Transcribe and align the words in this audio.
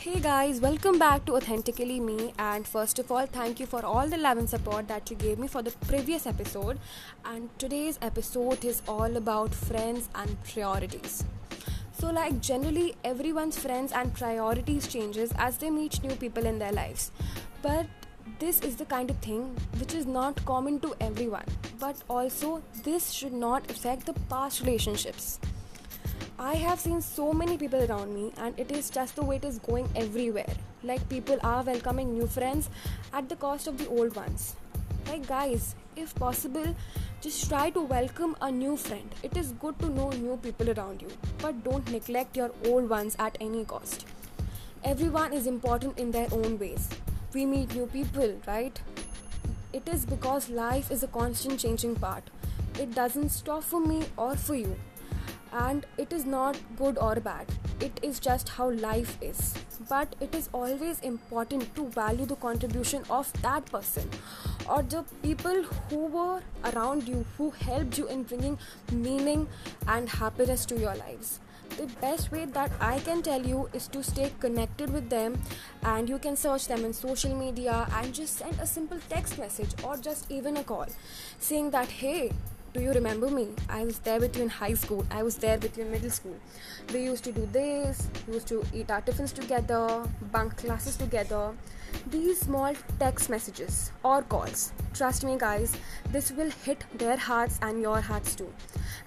Hey 0.00 0.18
guys, 0.18 0.62
welcome 0.62 0.98
back 0.98 1.26
to 1.26 1.34
Authentically 1.34 2.00
Me. 2.00 2.32
And 2.38 2.66
first 2.66 2.98
of 2.98 3.12
all, 3.12 3.26
thank 3.26 3.60
you 3.60 3.66
for 3.66 3.84
all 3.84 4.08
the 4.08 4.16
love 4.16 4.38
and 4.38 4.48
support 4.48 4.88
that 4.88 5.10
you 5.10 5.16
gave 5.16 5.38
me 5.38 5.46
for 5.46 5.60
the 5.60 5.72
previous 5.88 6.26
episode. 6.26 6.78
And 7.26 7.50
today's 7.58 7.98
episode 8.00 8.64
is 8.64 8.80
all 8.88 9.18
about 9.18 9.54
friends 9.54 10.08
and 10.14 10.42
priorities. 10.42 11.22
So, 11.92 12.10
like, 12.10 12.40
generally, 12.40 12.94
everyone's 13.04 13.58
friends 13.58 13.92
and 13.92 14.14
priorities 14.14 14.88
changes 14.88 15.34
as 15.36 15.58
they 15.58 15.68
meet 15.68 16.02
new 16.02 16.16
people 16.16 16.46
in 16.46 16.58
their 16.58 16.72
lives. 16.72 17.12
But 17.60 17.84
this 18.38 18.62
is 18.62 18.76
the 18.76 18.86
kind 18.86 19.10
of 19.10 19.18
thing 19.18 19.54
which 19.78 19.92
is 19.92 20.06
not 20.06 20.42
common 20.46 20.80
to 20.80 20.94
everyone. 21.02 21.44
But 21.78 22.02
also, 22.08 22.62
this 22.84 23.10
should 23.10 23.34
not 23.34 23.70
affect 23.70 24.06
the 24.06 24.14
past 24.30 24.62
relationships 24.62 25.38
I 26.42 26.54
have 26.54 26.80
seen 26.80 27.02
so 27.02 27.34
many 27.34 27.58
people 27.58 27.82
around 27.84 28.14
me, 28.14 28.32
and 28.38 28.58
it 28.58 28.72
is 28.72 28.88
just 28.88 29.14
the 29.14 29.22
way 29.22 29.36
it 29.36 29.44
is 29.44 29.58
going 29.58 29.86
everywhere. 29.94 30.54
Like, 30.82 31.06
people 31.10 31.38
are 31.42 31.62
welcoming 31.62 32.14
new 32.14 32.26
friends 32.26 32.70
at 33.12 33.28
the 33.28 33.36
cost 33.36 33.66
of 33.66 33.76
the 33.76 33.86
old 33.88 34.16
ones. 34.16 34.56
Like, 35.06 35.26
guys, 35.26 35.74
if 35.96 36.14
possible, 36.14 36.74
just 37.20 37.46
try 37.50 37.68
to 37.68 37.82
welcome 37.82 38.36
a 38.40 38.50
new 38.50 38.78
friend. 38.78 39.14
It 39.22 39.36
is 39.36 39.52
good 39.60 39.78
to 39.80 39.90
know 39.90 40.08
new 40.12 40.38
people 40.38 40.70
around 40.70 41.02
you, 41.02 41.10
but 41.42 41.62
don't 41.62 41.92
neglect 41.92 42.38
your 42.38 42.50
old 42.64 42.88
ones 42.88 43.16
at 43.18 43.36
any 43.38 43.66
cost. 43.66 44.06
Everyone 44.82 45.34
is 45.34 45.46
important 45.46 45.98
in 45.98 46.10
their 46.10 46.28
own 46.32 46.58
ways. 46.58 46.88
We 47.34 47.44
meet 47.44 47.74
new 47.74 47.84
people, 47.84 48.40
right? 48.46 48.80
It 49.74 49.86
is 49.86 50.06
because 50.06 50.48
life 50.48 50.90
is 50.90 51.02
a 51.02 51.08
constant 51.08 51.60
changing 51.60 51.96
part. 51.96 52.30
It 52.78 52.94
doesn't 52.94 53.28
stop 53.28 53.62
for 53.62 53.78
me 53.78 54.04
or 54.16 54.36
for 54.36 54.54
you 54.54 54.78
and 55.52 55.86
it 55.98 56.12
is 56.12 56.24
not 56.24 56.58
good 56.76 56.98
or 56.98 57.16
bad. 57.16 57.46
It 57.80 57.98
is 58.02 58.20
just 58.20 58.48
how 58.48 58.70
life 58.70 59.16
is. 59.20 59.54
But 59.88 60.14
it 60.20 60.34
is 60.34 60.48
always 60.52 61.00
important 61.00 61.74
to 61.76 61.88
value 61.88 62.26
the 62.26 62.36
contribution 62.36 63.02
of 63.10 63.32
that 63.42 63.66
person. 63.66 64.08
Or 64.68 64.82
the 64.82 65.04
people 65.22 65.62
who 65.62 66.06
were 66.06 66.42
around 66.64 67.08
you 67.08 67.24
who 67.36 67.50
helped 67.50 67.98
you 67.98 68.06
in 68.08 68.24
bringing 68.24 68.58
meaning 68.92 69.48
and 69.86 70.08
happiness 70.08 70.66
to 70.66 70.78
your 70.78 70.94
lives. 70.94 71.40
The 71.76 71.86
best 72.00 72.32
way 72.32 72.44
that 72.46 72.72
I 72.80 72.98
can 72.98 73.22
tell 73.22 73.44
you 73.46 73.70
is 73.72 73.86
to 73.88 74.02
stay 74.02 74.32
connected 74.40 74.92
with 74.92 75.08
them. 75.08 75.40
And 75.82 76.08
you 76.08 76.18
can 76.18 76.36
search 76.36 76.66
them 76.68 76.84
in 76.84 76.92
social 76.92 77.34
media 77.34 77.88
and 77.94 78.12
just 78.12 78.36
send 78.38 78.58
a 78.60 78.66
simple 78.66 78.98
text 79.08 79.38
message 79.38 79.70
or 79.82 79.96
just 79.96 80.30
even 80.30 80.56
a 80.56 80.64
call 80.64 80.86
saying 81.38 81.70
that 81.70 81.88
hey 81.88 82.32
do 82.72 82.80
you 82.80 82.92
remember 82.92 83.28
me? 83.28 83.48
I 83.68 83.84
was 83.84 83.98
there 83.98 84.20
with 84.20 84.36
you 84.36 84.44
in 84.44 84.48
high 84.48 84.74
school. 84.74 85.04
I 85.10 85.22
was 85.22 85.36
there 85.36 85.58
with 85.58 85.76
you 85.76 85.84
in 85.84 85.90
middle 85.90 86.10
school. 86.10 86.36
We 86.92 87.02
used 87.02 87.24
to 87.24 87.32
do 87.32 87.48
this, 87.52 88.06
we 88.28 88.34
used 88.34 88.46
to 88.48 88.64
eat 88.72 88.90
our 88.90 89.00
tiffins 89.00 89.32
together, 89.32 90.04
bunk 90.30 90.56
classes 90.56 90.96
together. 90.96 91.52
These 92.10 92.40
small 92.40 92.74
text 93.00 93.28
messages 93.28 93.90
or 94.04 94.22
calls, 94.22 94.72
trust 94.94 95.24
me, 95.24 95.36
guys, 95.36 95.76
this 96.12 96.30
will 96.30 96.50
hit 96.64 96.84
their 96.94 97.16
hearts 97.16 97.58
and 97.62 97.82
your 97.82 98.00
hearts 98.00 98.36
too. 98.36 98.52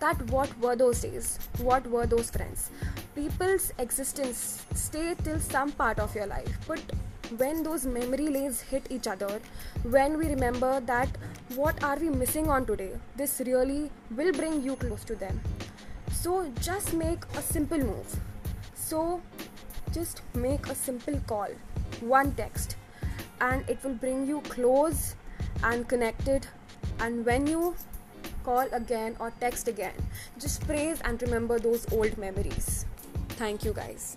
That 0.00 0.22
what 0.30 0.58
were 0.58 0.76
those 0.76 1.02
days? 1.02 1.38
What 1.58 1.86
were 1.86 2.06
those 2.06 2.30
friends? 2.30 2.70
People's 3.14 3.72
existence 3.78 4.64
stay 4.74 5.14
till 5.22 5.38
some 5.38 5.72
part 5.72 5.98
of 5.98 6.14
your 6.14 6.26
life, 6.26 6.58
but 6.66 6.80
when 7.38 7.62
those 7.62 7.86
memory 7.86 8.28
lanes 8.28 8.60
hit 8.60 8.86
each 8.90 9.06
other, 9.06 9.40
when 9.82 10.18
we 10.18 10.26
remember 10.28 10.80
that 10.80 11.08
what 11.54 11.82
are 11.84 11.96
we 11.96 12.08
missing 12.08 12.48
on 12.50 12.66
today, 12.66 12.92
this 13.16 13.40
really 13.46 13.90
will 14.16 14.32
bring 14.32 14.62
you 14.62 14.76
close 14.76 15.04
to 15.04 15.14
them. 15.14 15.40
So 16.12 16.50
just 16.60 16.92
make 16.94 17.24
a 17.36 17.42
simple 17.42 17.78
move. 17.78 18.20
So 18.74 19.22
just 19.92 20.22
make 20.34 20.66
a 20.68 20.74
simple 20.74 21.20
call, 21.26 21.48
one 22.00 22.32
text, 22.32 22.76
and 23.40 23.68
it 23.68 23.82
will 23.84 23.94
bring 23.94 24.26
you 24.26 24.40
close 24.42 25.14
and 25.62 25.88
connected. 25.88 26.46
And 26.98 27.24
when 27.24 27.46
you 27.46 27.76
call 28.44 28.66
again 28.72 29.16
or 29.20 29.32
text 29.40 29.68
again, 29.68 29.94
just 30.38 30.66
praise 30.66 31.00
and 31.02 31.20
remember 31.22 31.58
those 31.58 31.90
old 31.92 32.18
memories. 32.18 32.86
Thank 33.30 33.64
you, 33.64 33.72
guys. 33.72 34.16